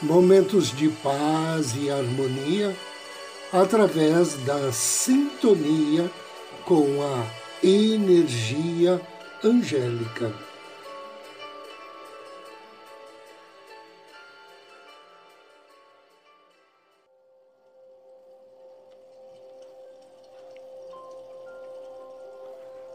momentos 0.00 0.70
de 0.70 0.88
paz 0.88 1.74
e 1.76 1.90
harmonia 1.90 2.74
através 3.52 4.34
da 4.44 4.70
sintonia 4.72 6.10
com 6.64 6.84
a 7.02 7.66
energia 7.66 9.00
angélica. 9.42 10.32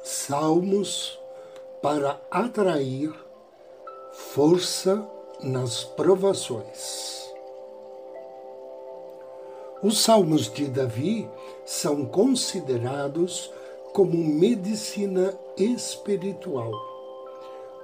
Salmos 0.04 1.20
para 1.82 2.22
atrair 2.32 3.14
força 4.14 5.06
nas 5.44 5.84
provações. 5.84 7.32
Os 9.84 10.02
salmos 10.02 10.52
de 10.52 10.68
Davi 10.68 11.30
são 11.66 12.06
considerados 12.06 13.52
como 13.92 14.18
medicina 14.18 15.38
espiritual, 15.58 16.72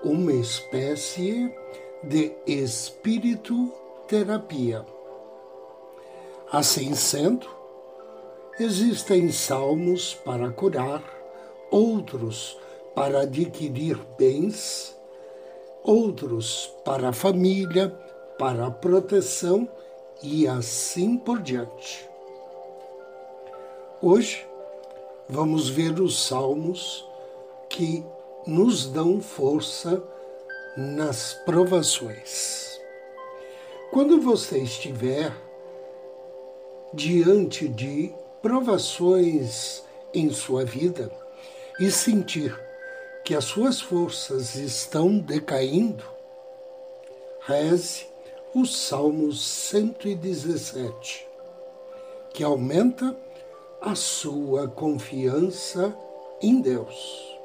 uma 0.03 0.31
espécie 0.31 1.53
de 2.01 2.31
espírito 2.47 3.73
terapia. 4.07 4.85
Assim 6.51 6.95
sendo, 6.95 7.47
existem 8.59 9.31
salmos 9.31 10.15
para 10.15 10.49
curar, 10.49 11.03
outros 11.69 12.57
para 12.95 13.21
adquirir 13.21 13.99
bens 14.17 14.98
outros 15.89 16.71
para 16.85 17.09
a 17.09 17.13
família, 17.13 17.89
para 18.37 18.67
a 18.67 18.71
proteção 18.71 19.67
e 20.21 20.47
assim 20.47 21.17
por 21.17 21.41
diante. 21.41 22.07
Hoje 23.99 24.45
vamos 25.27 25.67
ver 25.67 25.99
os 25.99 26.27
salmos 26.27 27.03
que 27.67 28.05
nos 28.45 28.85
dão 28.85 29.19
força 29.19 30.01
nas 30.77 31.33
provações. 31.43 32.79
Quando 33.91 34.21
você 34.21 34.59
estiver 34.59 35.33
diante 36.93 37.67
de 37.67 38.13
provações 38.43 39.83
em 40.13 40.29
sua 40.29 40.63
vida 40.63 41.11
e 41.79 41.89
sentir 41.89 42.68
que 43.29 43.35
as 43.35 43.45
suas 43.45 43.79
forças 43.79 44.55
estão 44.55 45.19
decaindo, 45.19 46.03
reze 47.41 48.07
o 48.55 48.65
Salmo 48.65 49.31
117, 49.31 51.27
que 52.33 52.43
aumenta 52.43 53.15
a 53.79 53.93
sua 53.93 54.67
confiança 54.67 55.95
em 56.41 56.59
Deus. 56.59 57.37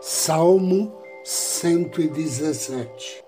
Salmo 0.00 0.92
117 1.22 3.24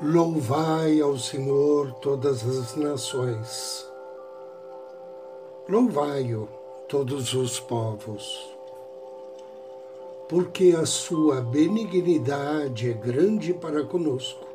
Louvai 0.00 1.02
ao 1.02 1.18
Senhor 1.18 1.92
todas 2.00 2.42
as 2.42 2.74
nações. 2.74 3.86
Louvai-o 5.68 6.57
todos 6.88 7.34
os 7.34 7.60
povos. 7.60 8.56
Porque 10.26 10.74
a 10.74 10.86
sua 10.86 11.40
benignidade 11.40 12.90
é 12.90 12.94
grande 12.94 13.52
para 13.52 13.84
conosco, 13.84 14.46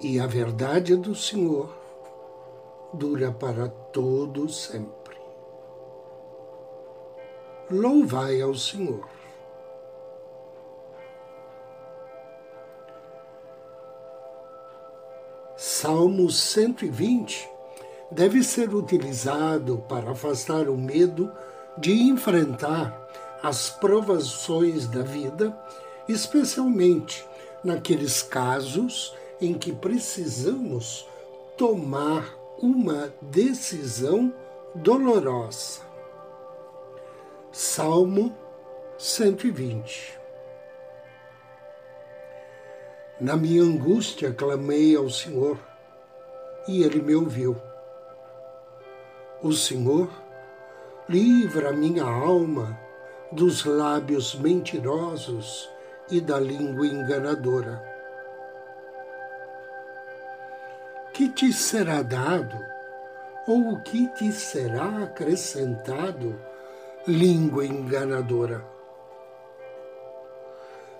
e 0.00 0.18
a 0.18 0.26
verdade 0.26 0.96
do 0.96 1.14
Senhor 1.14 1.70
dura 2.92 3.30
para 3.30 3.68
todo 3.68 4.48
sempre. 4.48 5.16
Louvai 7.70 8.40
ao 8.40 8.54
Senhor. 8.54 9.08
Salmo 15.56 16.30
120 16.30 17.59
deve 18.10 18.42
ser 18.42 18.74
utilizado 18.74 19.84
para 19.88 20.10
afastar 20.10 20.68
o 20.68 20.76
medo 20.76 21.30
de 21.78 21.92
enfrentar 21.92 23.08
as 23.42 23.70
provações 23.70 24.86
da 24.86 25.02
vida, 25.02 25.56
especialmente 26.08 27.24
naqueles 27.62 28.22
casos 28.22 29.14
em 29.40 29.54
que 29.54 29.72
precisamos 29.72 31.06
tomar 31.56 32.34
uma 32.60 33.12
decisão 33.22 34.32
dolorosa. 34.74 35.80
Salmo 37.52 38.36
120 38.98 40.18
Na 43.20 43.36
minha 43.36 43.62
angústia 43.62 44.32
clamei 44.32 44.94
ao 44.94 45.08
Senhor, 45.08 45.58
e 46.68 46.82
Ele 46.82 47.00
me 47.00 47.14
ouviu 47.14 47.56
o 49.42 49.52
Senhor 49.52 50.10
livra 51.08 51.72
minha 51.72 52.04
alma 52.04 52.78
dos 53.32 53.64
lábios 53.64 54.34
mentirosos 54.34 55.70
e 56.10 56.20
da 56.20 56.38
língua 56.38 56.86
enganadora. 56.86 57.82
Que 61.14 61.28
te 61.30 61.52
será 61.52 62.02
dado, 62.02 62.58
ou 63.46 63.72
o 63.72 63.82
que 63.82 64.08
te 64.08 64.30
será 64.30 65.04
acrescentado, 65.04 66.38
língua 67.06 67.64
enganadora? 67.64 68.64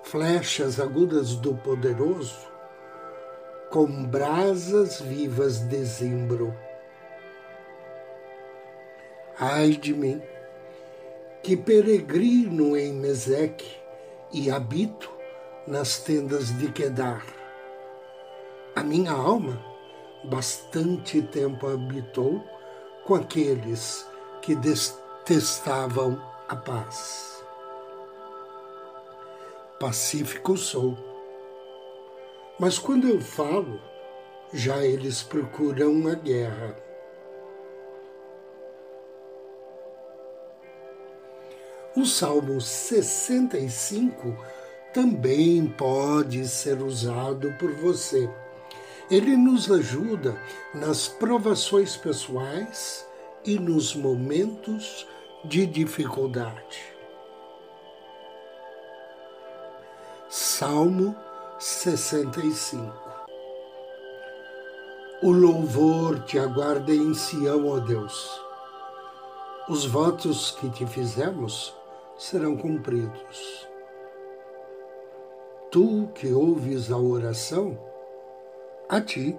Flechas 0.03 0.81
agudas 0.81 1.35
do 1.37 1.55
poderoso, 1.57 2.49
com 3.69 4.05
brasas 4.07 5.01
vivas 5.01 5.59
desimbro 5.61 6.55
Ai 9.43 9.71
de 9.71 9.95
mim, 9.95 10.21
que 11.43 11.57
peregrino 11.57 12.77
em 12.77 12.93
Meseque 12.93 13.75
e 14.31 14.51
habito 14.51 15.11
nas 15.67 15.99
tendas 15.99 16.55
de 16.59 16.71
Quedar. 16.71 17.25
A 18.77 18.83
minha 18.85 19.13
alma 19.13 19.59
bastante 20.25 21.23
tempo 21.23 21.67
habitou 21.69 22.45
com 23.07 23.15
aqueles 23.15 24.07
que 24.43 24.55
detestavam 24.55 26.23
a 26.47 26.57
paz. 26.57 27.43
Pacífico 29.79 30.59
sou, 30.59 30.99
mas 32.59 32.79
quando 32.79 33.09
eu 33.09 33.23
falo, 33.23 33.81
já 34.53 34.85
eles 34.85 35.23
procuram 35.23 36.07
a 36.09 36.15
guerra. 36.15 36.90
O 41.97 42.07
Salmo 42.07 42.61
65 42.61 44.37
também 44.95 45.67
pode 45.67 46.47
ser 46.47 46.81
usado 46.81 47.53
por 47.59 47.73
você. 47.73 48.31
Ele 49.11 49.37
nos 49.37 49.69
ajuda 49.69 50.41
nas 50.73 51.09
provações 51.09 51.97
pessoais 51.97 53.05
e 53.45 53.59
nos 53.59 53.93
momentos 53.97 55.05
de 55.45 55.67
dificuldade. 55.67 56.81
Salmo 60.29 61.17
65 61.59 62.95
O 65.25 65.33
louvor 65.33 66.21
te 66.21 66.39
aguarda 66.39 66.95
em 66.95 67.13
Sião, 67.15 67.69
ó 67.69 67.81
Deus. 67.81 68.41
Os 69.69 69.85
votos 69.85 70.53
que 70.53 70.71
te 70.71 70.87
fizemos 70.87 71.80
serão 72.21 72.55
cumpridos. 72.55 73.67
Tu 75.71 76.07
que 76.15 76.31
ouves 76.31 76.93
a 76.93 76.99
oração, 76.99 77.79
a 78.87 79.01
ti 79.01 79.39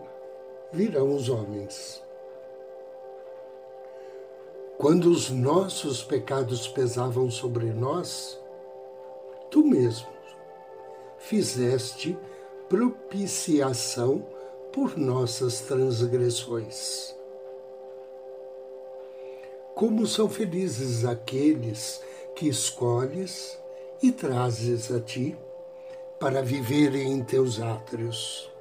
virão 0.73 1.15
os 1.15 1.29
homens. 1.29 2.03
Quando 4.79 5.11
os 5.11 5.29
nossos 5.29 6.03
pecados 6.03 6.67
pesavam 6.67 7.29
sobre 7.29 7.71
nós, 7.71 8.41
tu 9.51 9.63
mesmo 9.63 10.09
fizeste 11.19 12.17
propiciação 12.67 14.25
por 14.73 14.97
nossas 14.97 15.59
transgressões. 15.61 17.15
Como 19.75 20.07
são 20.07 20.27
felizes 20.27 21.05
aqueles 21.05 22.01
que 22.41 22.49
escolhes 22.49 23.55
e 24.01 24.11
trazes 24.11 24.91
a 24.91 24.99
ti 24.99 25.37
para 26.19 26.41
viverem 26.41 27.11
em 27.11 27.23
teus 27.23 27.61
átrios. 27.61 28.51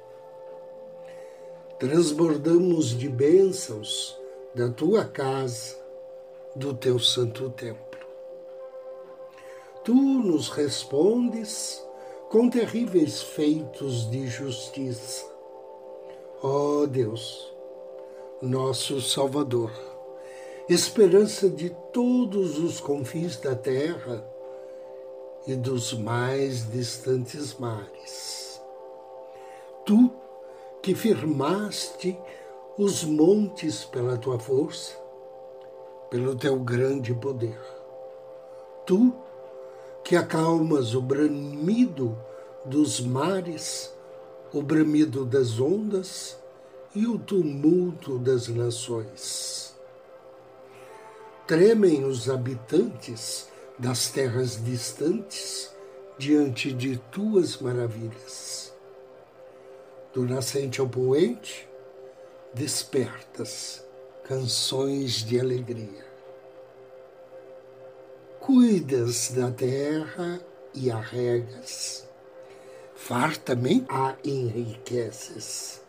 Transbordamos 1.79 2.95
de 2.95 3.09
bênçãos 3.09 4.15
da 4.53 4.69
tua 4.69 5.03
casa, 5.03 5.75
do 6.55 6.75
teu 6.75 6.99
santo 6.99 7.49
templo. 7.49 8.05
Tu 9.83 9.95
nos 9.95 10.49
respondes 10.49 11.83
com 12.29 12.51
terríveis 12.51 13.19
feitos 13.19 14.07
de 14.11 14.27
justiça. 14.27 15.25
Ó 16.43 16.83
oh 16.83 16.85
Deus, 16.85 17.51
nosso 18.43 19.01
Salvador, 19.01 19.90
esperança 20.73 21.49
de 21.49 21.69
todos 21.91 22.57
os 22.57 22.79
confins 22.79 23.35
da 23.35 23.53
terra 23.53 24.25
e 25.45 25.53
dos 25.53 25.91
mais 25.93 26.71
distantes 26.71 27.55
mares. 27.59 28.61
Tu 29.85 30.09
que 30.81 30.95
firmaste 30.95 32.17
os 32.77 33.03
montes 33.03 33.83
pela 33.83 34.17
tua 34.17 34.39
força, 34.39 34.95
pelo 36.09 36.35
teu 36.37 36.57
grande 36.59 37.13
poder. 37.13 37.59
Tu 38.85 39.13
que 40.05 40.15
acalmas 40.15 40.95
o 40.95 41.01
bramido 41.01 42.17
dos 42.63 43.01
mares, 43.01 43.93
o 44.53 44.61
bramido 44.61 45.25
das 45.25 45.59
ondas 45.59 46.37
e 46.95 47.05
o 47.05 47.19
tumulto 47.19 48.17
das 48.17 48.47
nações 48.47 49.70
tremem 51.47 52.05
os 52.05 52.29
habitantes 52.29 53.47
das 53.77 54.09
terras 54.09 54.63
distantes 54.63 55.71
diante 56.17 56.71
de 56.71 56.97
tuas 57.11 57.57
maravilhas. 57.57 58.71
Do 60.13 60.23
nascente 60.23 60.79
ao 60.79 60.87
poente, 60.87 61.67
despertas 62.53 63.83
canções 64.23 65.23
de 65.25 65.39
alegria. 65.39 66.05
Cuidas 68.39 69.31
da 69.31 69.51
terra 69.51 70.39
e 70.73 70.91
a 70.91 70.99
regas, 70.99 72.07
fartamente 72.95 73.85
a 73.89 74.15
enriqueces. 74.23 75.81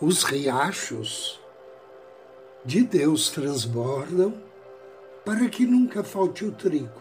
Os 0.00 0.24
riachos 0.24 1.41
de 2.64 2.82
Deus 2.84 3.30
transbordam 3.30 4.40
para 5.24 5.48
que 5.48 5.66
nunca 5.66 6.04
falte 6.04 6.44
o 6.44 6.52
trigo, 6.52 7.00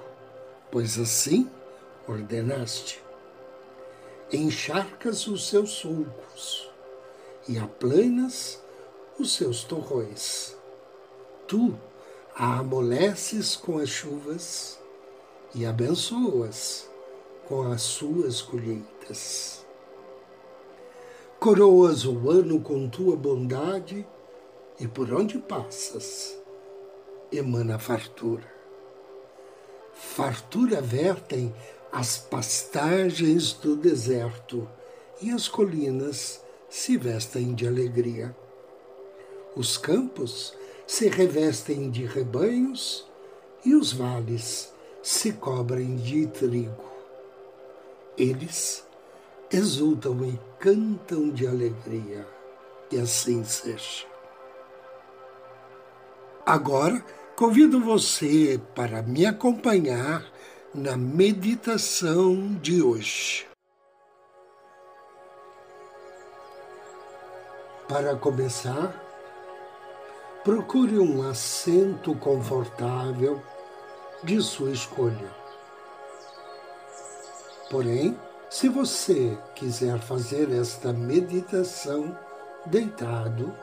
pois 0.72 0.98
assim 0.98 1.50
ordenaste. 2.08 3.02
Encharcas 4.32 5.28
os 5.28 5.48
seus 5.48 5.72
sulcos 5.72 6.70
e 7.48 7.60
aplanas 7.60 8.62
os 9.20 9.36
seus 9.36 9.64
torrões. 9.64 10.56
Tu 11.48 11.76
a 12.36 12.60
amoleces 12.60 13.56
com 13.56 13.78
as 13.78 13.90
chuvas 13.90 14.80
e 15.54 15.66
abençoas 15.66 16.90
com 17.48 17.70
as 17.72 17.82
suas 17.82 18.42
colheitas. 18.42 19.66
Coroas 21.40 22.06
o 22.06 22.30
ano 22.30 22.62
com 22.62 22.88
tua 22.88 23.16
bondade 23.16 24.08
e 24.82 24.88
por 24.88 25.14
onde 25.14 25.38
passas, 25.38 26.36
emana 27.32 27.78
fartura. 27.78 28.52
Fartura 29.94 30.82
vertem 30.82 31.54
as 31.92 32.18
pastagens 32.18 33.54
do 33.54 33.76
deserto 33.76 34.68
e 35.22 35.30
as 35.30 35.48
colinas 35.48 36.44
se 36.68 36.98
vestem 36.98 37.54
de 37.54 37.68
alegria. 37.68 38.36
Os 39.56 39.78
campos 39.78 40.56
se 40.88 41.08
revestem 41.08 41.92
de 41.92 42.08
rebanhos 42.08 43.08
e 43.64 43.76
os 43.76 43.94
vales 43.94 44.74
se 45.04 45.34
cobrem 45.34 45.96
de 45.96 46.26
trigo. 46.26 46.92
Eles 48.18 48.84
exultam 49.52 50.26
e 50.26 50.40
cantam 50.58 51.30
de 51.30 51.46
alegria, 51.46 52.26
e 52.92 52.98
assim 52.98 53.44
seja. 53.44 54.11
Agora, 56.46 57.04
convido 57.36 57.80
você 57.80 58.60
para 58.74 59.02
me 59.04 59.26
acompanhar 59.26 60.26
na 60.74 60.98
meditação 60.98 62.56
de 62.56 62.82
hoje. 62.82 63.48
Para 67.88 68.16
começar, 68.16 68.96
procure 70.44 70.98
um 70.98 71.30
assento 71.30 72.16
confortável 72.16 73.42
de 74.24 74.42
sua 74.42 74.72
escolha. 74.72 75.30
Porém, 77.70 78.18
se 78.50 78.68
você 78.68 79.38
quiser 79.56 80.00
fazer 80.00 80.52
esta 80.52 80.92
meditação 80.92 82.18
deitado, 82.66 83.54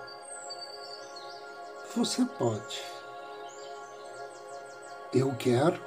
você 1.98 2.24
pode. 2.24 2.80
Eu 5.12 5.34
quero 5.34 5.82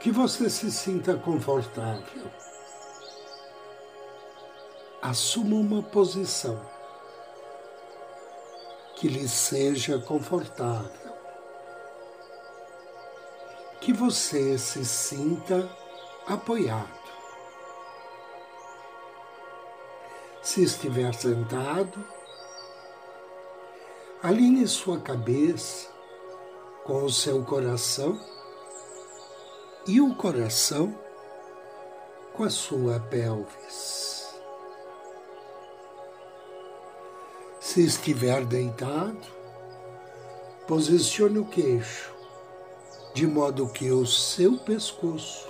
que 0.00 0.10
você 0.10 0.48
se 0.48 0.72
sinta 0.72 1.14
confortável. 1.14 2.30
Assuma 5.02 5.56
uma 5.56 5.82
posição 5.82 6.58
que 8.96 9.08
lhe 9.08 9.28
seja 9.28 9.98
confortável. 9.98 11.12
Que 13.78 13.92
você 13.92 14.56
se 14.56 14.86
sinta 14.86 15.68
apoiado. 16.26 16.88
Se 20.40 20.62
estiver 20.62 21.12
sentado, 21.12 22.17
Alinhe 24.20 24.66
sua 24.66 24.98
cabeça 24.98 25.88
com 26.84 27.04
o 27.04 27.10
seu 27.10 27.44
coração 27.44 28.20
e 29.86 30.00
o 30.00 30.12
coração 30.16 30.92
com 32.32 32.42
a 32.42 32.50
sua 32.50 32.98
pelvis. 32.98 34.34
Se 37.60 37.84
estiver 37.84 38.44
deitado, 38.44 39.24
posicione 40.66 41.38
o 41.38 41.44
queixo 41.44 42.12
de 43.14 43.24
modo 43.24 43.68
que 43.68 43.92
o 43.92 44.04
seu 44.04 44.58
pescoço 44.58 45.48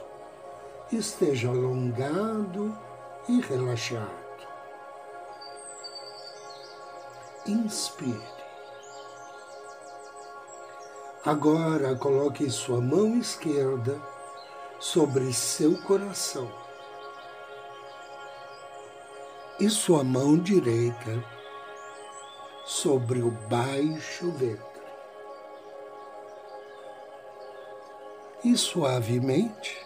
esteja 0.93 1.49
alongado 1.49 2.77
e 3.29 3.41
relaxado. 3.41 4.47
Inspire. 7.47 8.38
Agora 11.25 11.97
coloque 11.97 12.49
sua 12.49 12.81
mão 12.81 13.19
esquerda 13.19 14.01
sobre 14.79 15.33
seu 15.33 15.77
coração 15.83 16.49
e 19.59 19.69
sua 19.69 20.05
mão 20.05 20.39
direita 20.39 21.25
sobre 22.65 23.21
o 23.21 23.33
baixo 23.33 24.31
ventre. 24.31 24.63
E 28.45 28.57
suavemente 28.57 29.77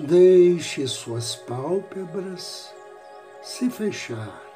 deixe 0.00 0.88
suas 0.88 1.36
pálpebras 1.36 2.74
se 3.42 3.68
fechar. 3.68 4.51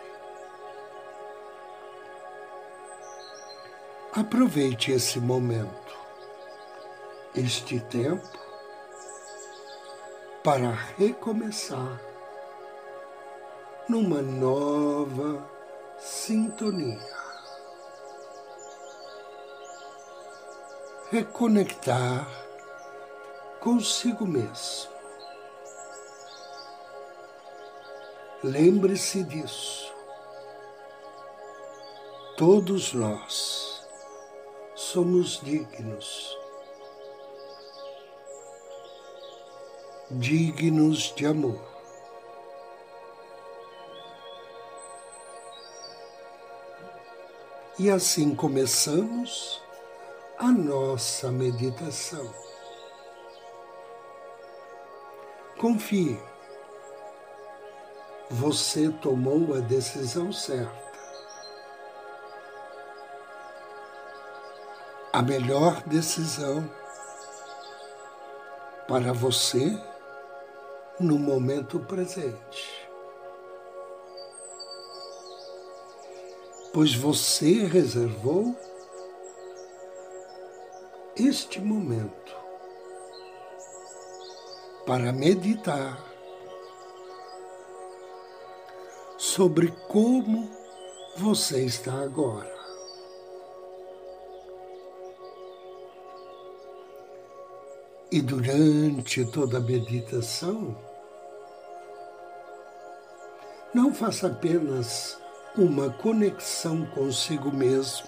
Aproveite 4.17 4.93
esse 4.93 5.21
momento, 5.21 5.95
este 7.35 7.79
tempo, 7.79 8.27
para 10.43 10.71
recomeçar 10.71 12.01
numa 13.87 14.23
nova 14.23 15.47
sintonia. 15.99 16.99
Reconectar 21.11 22.27
consigo 23.61 24.27
mesmo. 24.27 24.93
Lembre-se 28.43 29.23
disso. 29.25 29.95
Todos 32.39 32.95
nós 32.95 33.76
somos 34.77 35.41
dignos, 35.43 36.39
dignos 40.11 41.15
de 41.17 41.25
amor. 41.25 41.59
E 47.79 47.91
assim 47.91 48.35
começamos 48.35 49.63
a 50.39 50.53
nossa 50.53 51.33
meditação. 51.33 52.31
Confie, 55.59 56.21
você 58.31 58.91
tomou 58.91 59.55
a 59.55 59.61
decisão 59.61 60.31
certa. 60.31 60.86
A 65.17 65.23
melhor 65.23 65.83
decisão 65.87 66.71
para 68.87 69.15
você 69.15 69.75
no 71.01 71.19
momento 71.19 71.81
presente. 71.81 72.87
Pois 76.71 76.95
você 76.95 77.65
reservou 77.65 78.55
este 81.17 81.63
momento 81.63 82.37
para 84.85 85.15
meditar 85.15 85.99
sobre 89.17 89.71
como 89.89 90.51
você 91.17 91.65
está 91.65 92.03
agora. 92.03 92.56
E 98.11 98.23
durante 98.23 99.25
toda 99.25 99.59
a 99.59 99.61
meditação, 99.61 100.77
não 103.75 103.93
faça 103.93 104.29
apenas 104.29 105.19
uma 105.59 105.91
conexão 105.91 106.87
consigo 106.87 107.51
mesmo, 107.51 108.07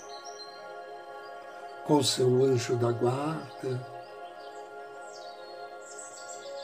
com 1.85 2.01
seu 2.01 2.45
anjo 2.45 2.77
da 2.77 2.93
guarda 2.93 3.87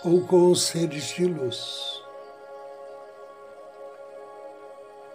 ou 0.04 0.24
com 0.26 0.52
os 0.52 0.62
seres 0.62 1.08
de 1.08 1.26
luz. 1.26 2.02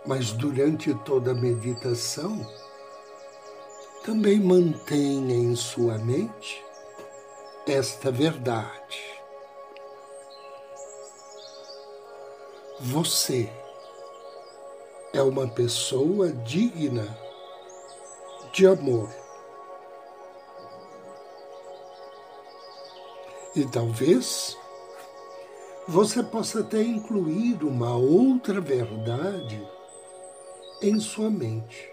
Mas 0.05 0.33
durante 0.33 0.93
toda 1.05 1.31
a 1.31 1.35
meditação, 1.35 2.45
também 4.03 4.41
mantenha 4.41 5.35
em 5.35 5.55
sua 5.55 5.97
mente 5.99 6.68
esta 7.71 8.11
verdade. 8.11 9.21
Você 12.79 13.51
é 15.13 15.21
uma 15.21 15.47
pessoa 15.47 16.31
digna 16.31 17.07
de 18.53 18.65
amor. 18.65 19.09
E 23.55 23.65
talvez 23.65 24.57
você 25.87 26.23
possa 26.23 26.61
até 26.61 26.81
incluir 26.81 27.63
uma 27.63 27.95
outra 27.95 28.61
verdade 28.61 29.67
em 30.81 30.99
sua 30.99 31.29
mente. 31.29 31.91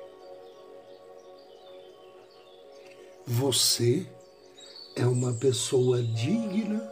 Você 3.27 4.07
é 4.97 5.05
uma 5.07 5.35
pessoa 5.35 6.03
digna 6.03 6.91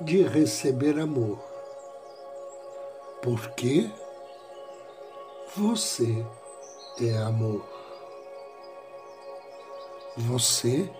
de 0.00 0.22
receber 0.22 0.98
amor. 0.98 1.38
Porque 3.22 3.90
você 5.54 6.24
é 7.02 7.18
amor. 7.18 7.62
Você 10.16 10.90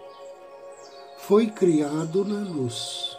foi 1.17 1.47
criado 1.47 2.25
na 2.27 2.47
luz, 2.47 3.19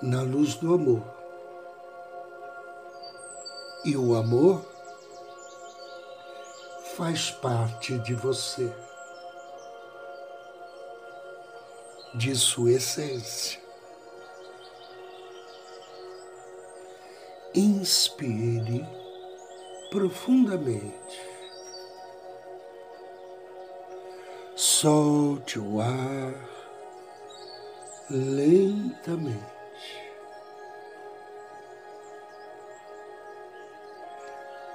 na 0.00 0.22
luz 0.22 0.54
do 0.54 0.72
amor. 0.72 1.02
E 3.84 3.94
o 3.98 4.14
amor 4.14 4.64
faz 6.96 7.30
parte 7.30 7.98
de 7.98 8.14
você. 8.14 8.72
De 12.14 12.34
sua 12.36 12.72
essência. 12.72 13.60
Inspire 17.54 18.86
profundamente. 19.90 21.34
Solte 24.54 25.58
o 25.58 25.80
ar 25.80 26.34
lentamente. 28.08 29.44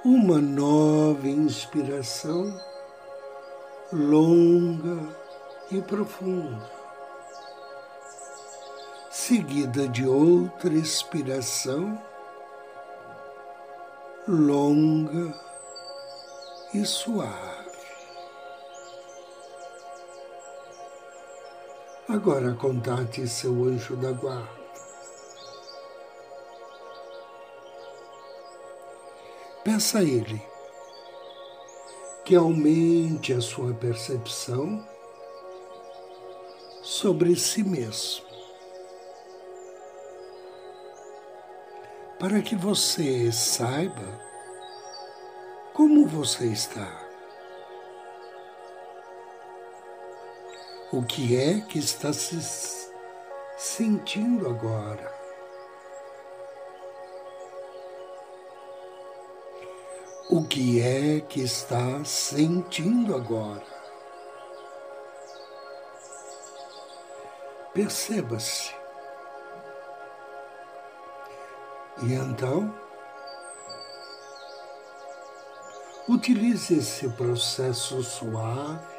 Uma 0.04 0.40
nova 0.40 1.28
inspiração 1.28 2.58
longa 3.92 5.16
e 5.70 5.80
profunda 5.82 6.79
seguida 9.10 9.88
de 9.88 10.06
outra 10.06 10.72
expiração 10.72 12.00
longa 14.28 15.34
e 16.72 16.84
suave. 16.84 17.70
Agora 22.08 22.54
contate 22.54 23.26
seu 23.26 23.64
anjo 23.64 23.96
da 23.96 24.12
guarda. 24.12 24.60
Peça 29.64 29.98
a 29.98 30.02
ele 30.04 30.40
que 32.24 32.36
aumente 32.36 33.32
a 33.32 33.40
sua 33.40 33.74
percepção 33.74 34.86
sobre 36.80 37.34
si 37.34 37.64
mesmo. 37.64 38.29
Para 42.20 42.42
que 42.42 42.54
você 42.54 43.32
saiba 43.32 44.04
como 45.72 46.06
você 46.06 46.48
está. 46.48 47.00
O 50.92 51.02
que 51.02 51.34
é 51.34 51.62
que 51.62 51.78
está 51.78 52.12
se 52.12 52.92
sentindo 53.56 54.46
agora? 54.50 55.10
O 60.28 60.44
que 60.44 60.82
é 60.82 61.20
que 61.20 61.40
está 61.40 62.04
sentindo 62.04 63.16
agora? 63.16 63.64
Perceba-se. 67.72 68.79
E 72.02 72.14
então, 72.14 72.74
utilize 76.08 76.78
esse 76.78 77.06
processo 77.10 78.02
suave, 78.02 78.98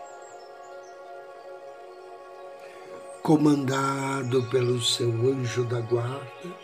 comandado 3.23 4.47
pelo 4.49 4.79
seu 4.79 5.09
anjo 5.09 5.65
da 5.65 5.81
guarda, 5.81 6.55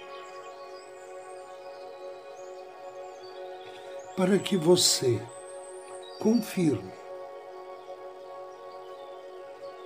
para 4.15 4.37
que 4.37 4.55
você 4.55 5.19
confirme 6.19 6.93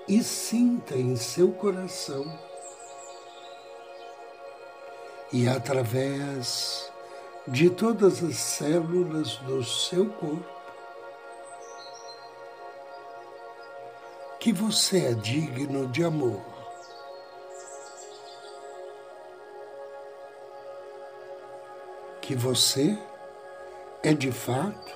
e 0.05 0.21
sinta 0.21 0.97
em 0.97 1.15
seu 1.15 1.53
coração 1.53 2.50
e 5.33 5.47
através 5.47 6.91
de 7.47 7.69
todas 7.69 8.23
as 8.23 8.35
células 8.35 9.37
do 9.37 9.63
seu 9.63 10.09
corpo, 10.09 10.61
que 14.39 14.51
você 14.51 15.05
é 15.05 15.13
digno 15.13 15.87
de 15.87 16.03
amor. 16.03 16.41
Que 22.21 22.35
você 22.35 22.97
é 24.03 24.13
de 24.13 24.31
fato 24.31 24.95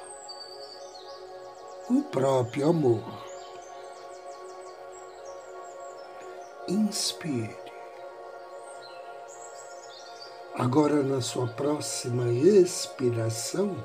o 1.89 2.01
próprio 2.04 2.70
amor. 2.70 3.04
Inspire. 6.68 7.64
Agora, 10.57 11.03
na 11.03 11.19
sua 11.19 11.47
próxima 11.47 12.31
expiração, 12.31 13.75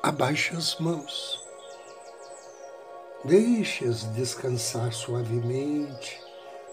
abaixe 0.00 0.54
as 0.54 0.78
mãos. 0.78 1.44
Deixe-as 3.24 4.04
descansar 4.12 4.92
suavemente 4.92 6.22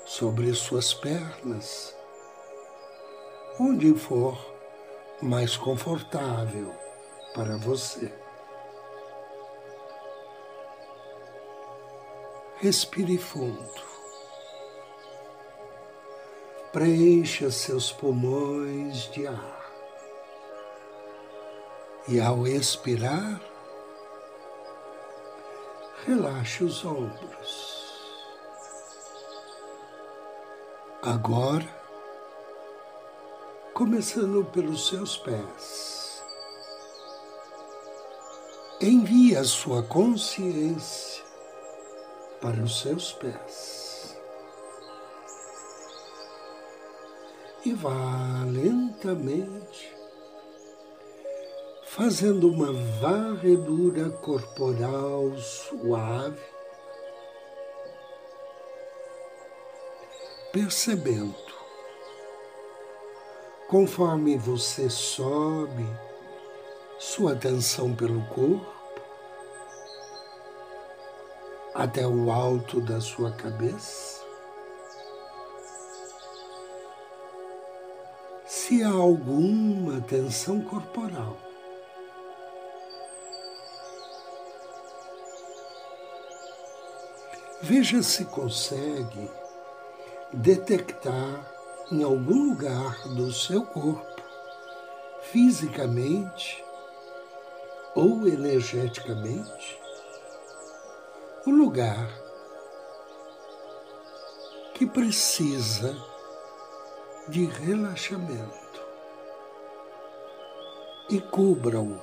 sobre 0.05 0.53
suas 0.53 0.93
pernas, 0.93 1.95
onde 3.59 3.95
for 3.95 4.37
mais 5.23 5.57
confortável 5.57 6.71
para 7.33 7.57
você. 7.57 8.13
Respire 12.57 13.17
fundo. 13.17 13.90
Preencha 16.71 17.51
seus 17.51 17.91
pulmões 17.91 19.11
de 19.11 19.27
ar. 19.27 19.71
E 22.07 22.17
ao 22.21 22.47
expirar, 22.47 23.41
relaxe 26.05 26.63
os 26.63 26.85
ombros. 26.85 27.81
Agora, 31.01 31.67
começando 33.73 34.45
pelos 34.45 34.87
seus 34.87 35.17
pés, 35.17 36.23
envie 38.79 39.35
a 39.35 39.43
sua 39.43 39.83
consciência 39.83 41.21
para 42.39 42.61
os 42.63 42.79
seus 42.79 43.11
pés. 43.11 43.80
E 47.71 47.73
vá 47.73 48.43
lentamente 48.47 49.95
fazendo 51.85 52.49
uma 52.49 52.73
varredura 52.99 54.09
corporal 54.09 55.37
suave, 55.37 56.43
percebendo 60.51 61.33
conforme 63.69 64.37
você 64.37 64.89
sobe 64.89 65.87
sua 67.00 67.33
atenção 67.33 67.96
pelo 67.96 68.22
corpo 68.25 69.01
até 71.74 72.05
o 72.05 72.29
alto 72.29 72.81
da 72.81 73.00
sua 73.00 73.31
cabeça 73.31 74.21
se 78.72 78.81
há 78.84 78.90
alguma 78.90 80.00
tensão 80.00 80.62
corporal. 80.62 81.36
Veja 87.62 88.01
se 88.01 88.24
consegue 88.24 89.29
detectar 90.31 91.46
em 91.92 92.01
algum 92.01 92.51
lugar 92.51 93.10
do 93.10 93.34
seu 93.34 93.62
corpo, 93.66 94.22
fisicamente 95.24 96.64
ou 97.94 98.25
energeticamente, 98.25 99.81
o 101.46 101.51
lugar 101.51 102.10
que 104.74 104.86
precisa 104.86 105.94
de 107.27 107.46
relaxamento 107.46 108.60
e 111.11 111.19
cubra-o 111.19 112.00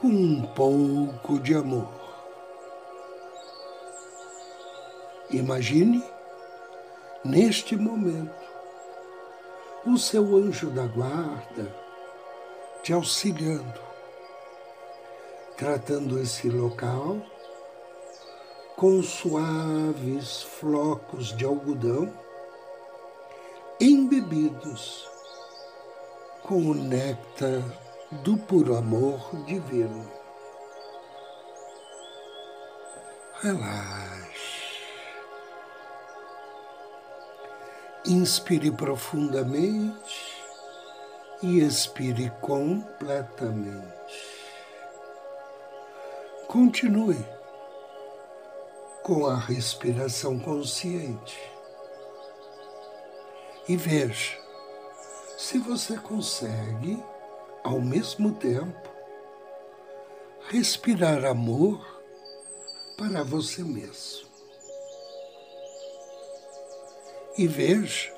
com 0.00 0.08
um 0.08 0.42
pouco 0.54 1.38
de 1.38 1.54
amor. 1.54 1.92
Imagine, 5.28 6.02
neste 7.22 7.76
momento, 7.76 8.34
o 9.84 9.98
seu 9.98 10.34
anjo 10.34 10.70
da 10.70 10.86
guarda 10.86 11.76
te 12.82 12.94
auxiliando, 12.94 13.80
tratando 15.58 16.18
esse 16.18 16.48
local 16.48 17.18
com 18.76 19.02
suaves 19.02 20.42
flocos 20.42 21.36
de 21.36 21.44
algodão 21.44 22.10
embebidos 23.78 25.09
com 26.50 26.56
o 26.56 26.74
néctar 26.74 27.62
do 28.24 28.36
puro 28.36 28.76
amor 28.76 29.20
divino. 29.46 30.10
Relaxe. 33.40 34.82
Inspire 38.04 38.72
profundamente 38.72 40.42
e 41.40 41.60
expire 41.60 42.32
completamente. 42.40 43.86
Continue 46.48 47.24
com 49.04 49.24
a 49.24 49.36
respiração 49.36 50.36
consciente 50.36 51.38
e 53.68 53.76
veja 53.76 54.49
se 55.40 55.56
você 55.58 55.96
consegue, 55.96 57.02
ao 57.64 57.80
mesmo 57.80 58.34
tempo, 58.34 58.90
respirar 60.50 61.24
amor 61.24 61.82
para 62.98 63.24
você 63.24 63.64
mesmo. 63.64 64.28
E 67.38 67.48
veja 67.48 68.14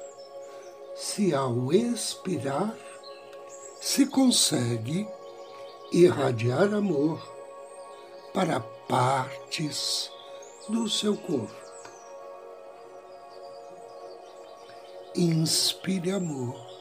se 0.97 1.33
ao 1.33 1.73
expirar 1.73 2.77
se 3.81 4.05
consegue 4.07 5.09
irradiar 5.93 6.75
amor 6.75 7.23
para 8.35 8.59
partes 8.89 10.11
do 10.69 10.89
seu 10.89 11.17
corpo. 11.17 11.55
Inspire 15.15 16.11
amor 16.11 16.72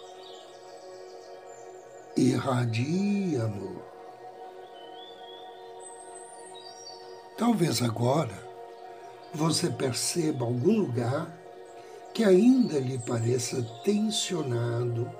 irradie 2.15 3.35
amor. 3.37 3.81
Talvez 7.37 7.81
agora 7.81 8.49
você 9.33 9.69
perceba 9.69 10.45
algum 10.45 10.79
lugar 10.79 11.29
que 12.13 12.23
ainda 12.23 12.79
lhe 12.79 12.97
pareça 12.99 13.61
tensionado 13.83 15.11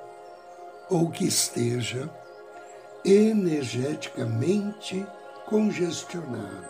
ou 0.89 1.09
que 1.09 1.25
esteja 1.25 2.09
energeticamente 3.03 5.05
congestionado. 5.47 6.69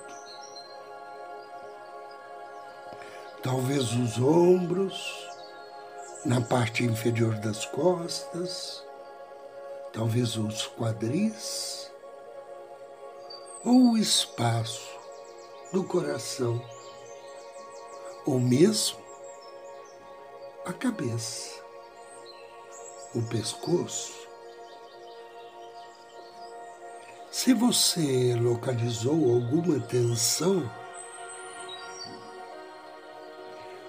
Talvez 3.43 3.91
os 3.93 4.17
ombros, 4.19 5.27
na 6.23 6.39
parte 6.39 6.83
inferior 6.83 7.33
das 7.39 7.65
costas, 7.65 8.85
talvez 9.93 10.37
os 10.37 10.67
quadris 10.67 11.91
ou 13.63 13.91
o 13.91 13.97
espaço 13.97 14.89
do 15.71 15.83
coração, 15.83 16.61
ou 18.25 18.39
mesmo 18.39 18.99
a 20.65 20.73
cabeça, 20.73 21.63
o 23.13 23.21
pescoço. 23.23 24.27
Se 27.31 27.53
você 27.53 28.35
localizou 28.35 29.33
alguma 29.33 29.79
tensão, 29.79 30.69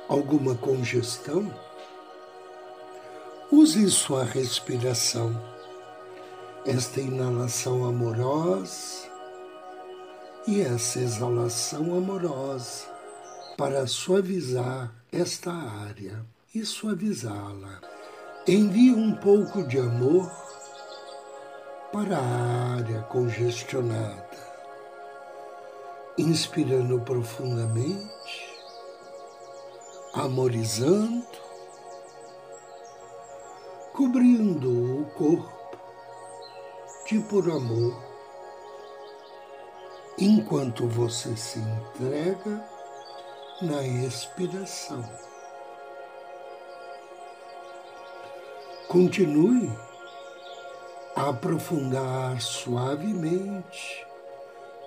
alguma 0.08 0.54
congestão, 0.54 1.52
Use 3.54 3.90
sua 3.90 4.24
respiração, 4.24 5.38
esta 6.64 7.00
inalação 7.00 7.84
amorosa 7.84 9.10
e 10.46 10.60
essa 10.60 11.00
exalação 11.00 11.96
amorosa 11.96 12.86
para 13.56 13.84
suavizar 13.88 14.94
esta 15.10 15.52
área 15.52 16.24
e 16.54 16.64
suavizá-la. 16.64 17.80
Envie 18.46 18.92
um 18.92 19.12
pouco 19.16 19.66
de 19.66 19.78
amor 19.78 20.30
para 21.92 22.16
a 22.16 22.74
área 22.76 23.02
congestionada, 23.02 24.30
inspirando 26.16 27.00
profundamente, 27.00 28.56
amorizando, 30.14 31.26
cobrindo 33.92 35.02
o 35.02 35.04
corpo 35.16 35.61
puro 37.20 37.56
amor, 37.56 37.94
enquanto 40.18 40.86
você 40.86 41.36
se 41.36 41.58
entrega 41.58 42.64
na 43.60 43.82
expiração. 43.82 45.02
Continue 48.88 49.72
a 51.14 51.30
aprofundar 51.30 52.40
suavemente 52.40 54.06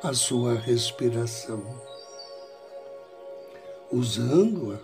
a 0.04 0.14
sua 0.14 0.56
respiração, 0.56 1.64
usando-a 3.92 4.78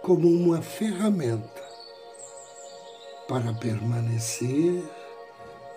como 0.00 0.28
uma 0.28 0.62
ferramenta 0.62 1.62
para 3.28 3.52
permanecer 3.54 4.82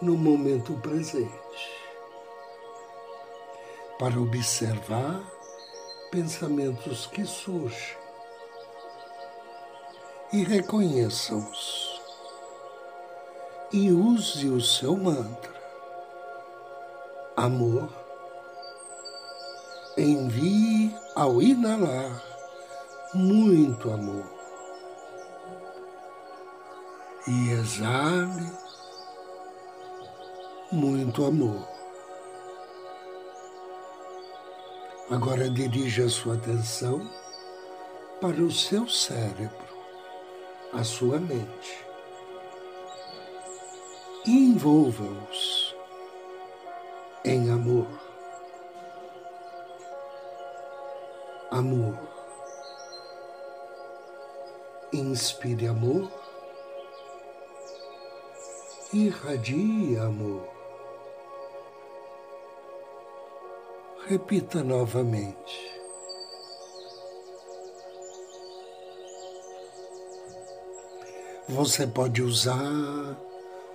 no 0.05 0.15
momento 0.15 0.73
presente, 0.73 1.31
para 3.97 4.19
observar 4.19 5.19
pensamentos 6.11 7.07
que 7.07 7.25
surgem 7.25 7.97
e 10.31 10.43
reconheça-os 10.43 11.99
e 13.73 13.91
use 13.91 14.47
o 14.47 14.61
seu 14.61 14.95
mantra. 14.95 15.55
Amor, 17.35 17.89
envie 19.97 20.95
ao 21.15 21.41
inalar 21.41 22.21
muito 23.11 23.91
amor. 23.91 24.23
E 27.27 27.49
exale 27.49 28.64
muito 30.71 31.25
amor. 31.25 31.67
Agora 35.09 35.49
dirija 35.49 36.05
a 36.05 36.09
sua 36.09 36.35
atenção 36.35 37.09
para 38.19 38.41
o 38.41 38.51
seu 38.51 38.87
cérebro, 38.87 39.67
a 40.73 40.83
sua 40.83 41.19
mente 41.19 41.85
envolva-os 44.27 45.75
em 47.23 47.51
amor. 47.51 47.87
Amor. 51.51 51.97
Inspire 54.91 55.67
amor. 55.67 56.11
Irradie 58.91 59.97
amor. 59.97 60.54
Repita 64.07 64.63
novamente. 64.63 65.73
Você 71.49 71.87
pode 71.87 72.21
usar 72.21 73.17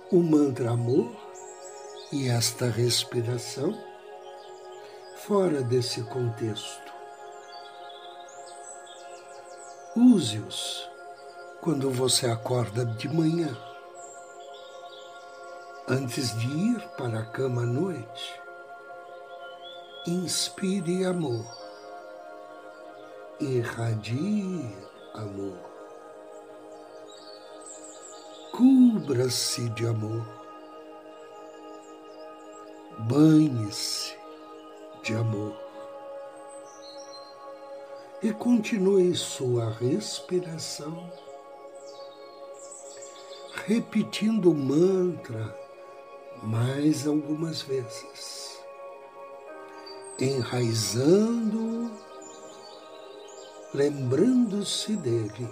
o 0.09 0.23
mantra 0.23 0.71
amor 0.71 1.11
e 2.13 2.29
esta 2.29 2.67
respiração 2.67 3.77
fora 5.17 5.61
desse 5.61 6.01
contexto. 6.03 6.93
Use-os 9.97 10.89
quando 11.59 11.91
você 11.91 12.27
acorda 12.27 12.85
de 12.85 13.09
manhã, 13.09 13.53
antes 15.89 16.33
de 16.37 16.47
ir 16.47 16.79
para 16.95 17.19
a 17.19 17.25
cama 17.25 17.63
à 17.63 17.65
noite. 17.65 18.40
Inspire 20.07 21.05
amor, 21.05 21.45
irradie 23.39 24.75
amor. 25.13 25.59
Cubra-se 28.51 29.69
de 29.69 29.85
amor. 29.85 30.25
Banhe-se 32.97 34.17
de 35.03 35.13
amor. 35.13 35.55
E 38.23 38.33
continue 38.33 39.15
sua 39.15 39.69
respiração, 39.69 41.11
repetindo 43.67 44.49
o 44.49 44.55
mantra 44.55 45.55
mais 46.41 47.05
algumas 47.05 47.61
vezes, 47.61 48.50
enraizando, 50.21 51.91
lembrando-se 53.73 54.95
dele 54.95 55.49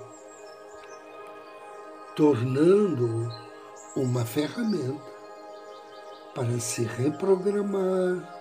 tornando-o 2.15 3.31
uma 3.95 4.25
ferramenta 4.25 5.01
para 6.35 6.59
se 6.59 6.83
reprogramar 6.83 8.37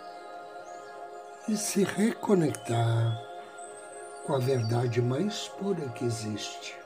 e 1.49 1.57
se 1.57 1.85
reconectar 1.85 3.17
com 4.27 4.35
a 4.35 4.39
verdade 4.41 5.01
mais 5.01 5.47
pura 5.47 5.89
que 5.91 6.05
existe. 6.05 6.77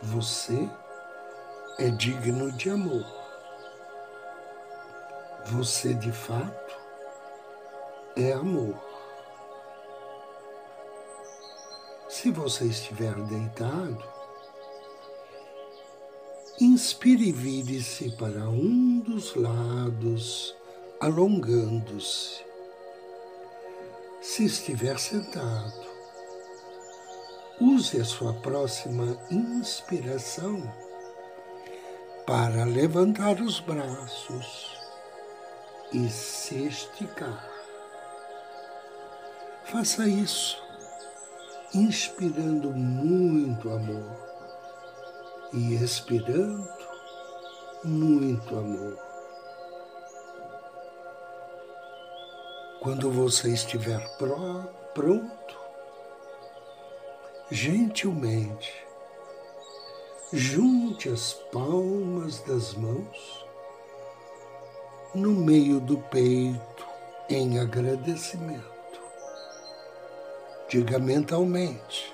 Você 0.00 0.70
é 1.78 1.90
digno 1.90 2.52
de 2.52 2.70
amor. 2.70 3.04
Você 5.46 5.92
de 5.92 6.12
fato 6.12 6.65
é 8.16 8.32
amor. 8.32 8.74
Se 12.08 12.30
você 12.30 12.64
estiver 12.64 13.14
deitado, 13.14 14.16
Inspire 16.58 17.28
e 17.28 17.32
vire-se 17.32 18.16
para 18.16 18.48
um 18.48 19.00
dos 19.00 19.34
lados, 19.34 20.56
alongando-se. 20.98 22.42
Se 24.22 24.46
estiver 24.46 24.98
sentado, 24.98 25.86
use 27.60 28.00
a 28.00 28.06
sua 28.06 28.32
próxima 28.32 29.18
inspiração 29.30 30.62
para 32.26 32.64
levantar 32.64 33.38
os 33.42 33.60
braços 33.60 34.78
e 35.92 36.08
se 36.08 36.68
esticar. 36.68 37.55
Faça 39.66 40.06
isso, 40.06 40.62
inspirando 41.74 42.70
muito 42.70 43.68
amor 43.68 44.16
e 45.52 45.74
expirando 45.74 46.68
muito 47.82 48.56
amor. 48.56 48.96
Quando 52.78 53.10
você 53.10 53.52
estiver 53.52 54.00
pronto, 54.94 55.58
gentilmente, 57.50 58.86
junte 60.32 61.08
as 61.08 61.32
palmas 61.50 62.40
das 62.42 62.72
mãos 62.74 63.44
no 65.12 65.32
meio 65.32 65.80
do 65.80 65.98
peito 65.98 66.86
em 67.28 67.58
agradecimento. 67.58 68.75
Diga 70.68 70.98
mentalmente: 70.98 72.12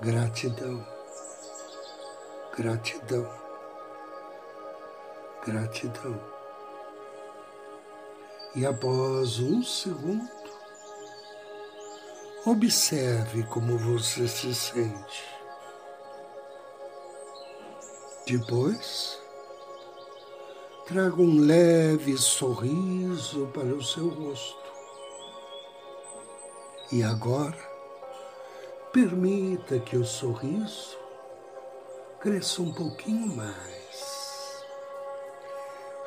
gratidão 0.00 0.96
Gratidão. 2.56 3.30
Gratidão. 5.44 6.18
E 8.54 8.64
após 8.64 9.38
um 9.40 9.62
segundo, 9.62 10.26
observe 12.46 13.42
como 13.42 13.76
você 13.76 14.26
se 14.26 14.54
sente. 14.54 15.24
Depois, 18.26 19.20
traga 20.86 21.20
um 21.20 21.40
leve 21.40 22.16
sorriso 22.16 23.50
para 23.52 23.66
o 23.66 23.84
seu 23.84 24.08
rosto. 24.08 24.65
E 26.92 27.02
agora, 27.02 27.58
permita 28.92 29.80
que 29.80 29.96
o 29.96 30.04
sorriso 30.04 30.96
cresça 32.20 32.62
um 32.62 32.72
pouquinho 32.72 33.34
mais. 33.34 34.64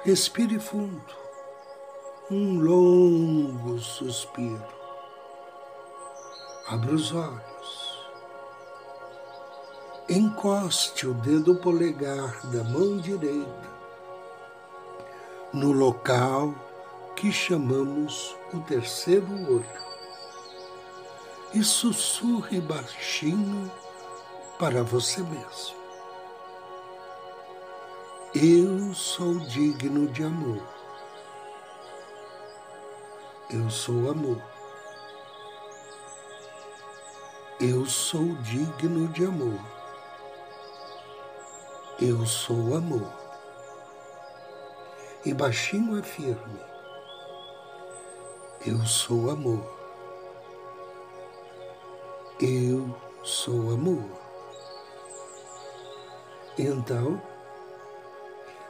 Respire 0.05 0.57
fundo, 0.57 1.13
um 2.31 2.61
longo 2.61 3.77
suspiro. 3.77 4.79
Abra 6.67 6.95
os 6.95 7.13
olhos. 7.13 8.07
Encoste 10.07 11.05
o 11.05 11.13
dedo 11.13 11.55
polegar 11.55 12.39
da 12.47 12.63
mão 12.63 12.97
direita 12.97 13.69
no 15.51 15.73
local 15.73 16.53
que 17.17 17.33
chamamos 17.33 18.33
o 18.53 18.61
terceiro 18.61 19.27
olho 19.51 19.88
e 21.53 21.63
sussurre 21.63 22.61
baixinho 22.61 23.71
para 24.59 24.83
você 24.83 25.21
mesmo. 25.21 25.79
Eu 28.35 28.93
sou 28.93 29.39
digno 29.39 30.07
de 30.07 30.23
amor. 30.23 30.61
Eu 33.49 33.69
sou 33.69 34.11
amor. 34.11 34.39
Eu 37.59 37.85
sou 37.87 38.35
digno 38.35 39.07
de 39.07 39.25
amor. 39.25 39.59
Eu 41.99 42.23
sou 42.25 42.77
amor. 42.77 43.11
E 45.25 45.33
baixinho 45.33 45.99
afirme: 45.99 46.59
Eu 48.65 48.85
sou 48.85 49.31
amor. 49.31 49.78
Eu 52.41 52.95
sou 53.21 53.73
amor. 53.73 54.05
Então, 56.57 57.21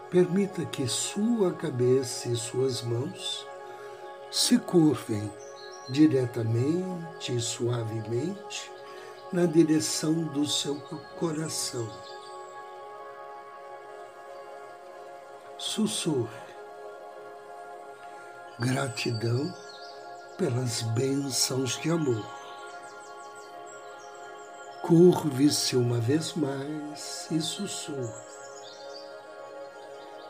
permita 0.10 0.65
que 0.65 0.88
sua 0.88 1.53
cabeça 1.53 2.29
e 2.29 2.36
suas 2.36 2.82
mãos 2.82 3.45
se 4.32 4.58
curvem 4.58 5.32
diretamente 5.88 7.36
e 7.36 7.39
suavemente 7.39 8.71
na 9.32 9.45
direção 9.45 10.15
do 10.15 10.47
seu 10.47 10.75
coração. 11.19 11.88
Sussurre. 15.60 16.27
Gratidão 18.58 19.53
pelas 20.39 20.82
bênçãos 20.82 21.79
de 21.79 21.91
amor 21.91 22.38
Curve-se 24.89 25.75
uma 25.75 25.99
vez 25.99 26.34
mais 26.34 27.28
e 27.30 27.39
sussurre. 27.39 28.12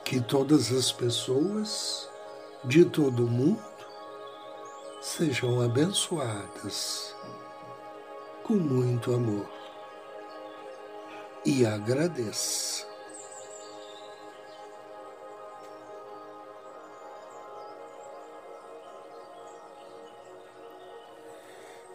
Que 0.03 0.19
todas 0.19 0.69
as 0.73 0.91
pessoas 0.91 2.09
de 2.65 2.83
todo 2.83 3.25
o 3.25 3.29
mundo 3.29 3.63
sejam 5.01 5.61
abençoadas 5.61 7.15
com 8.43 8.55
muito 8.55 9.13
amor. 9.13 9.49
E 11.45 11.65
agradeça. 11.65 12.88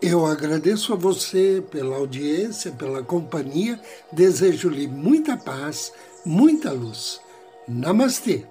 Eu 0.07 0.27
agradeço 0.27 0.93
a 0.93 0.97
você 0.97 1.65
pela 1.71 1.97
audiência, 1.97 2.71
pela 2.71 3.03
companhia. 3.03 3.81
Desejo-lhe 4.13 4.87
muita 4.87 5.35
paz, 5.35 5.95
muita 6.27 6.71
luz. 6.71 7.23
Namastê. 7.67 8.45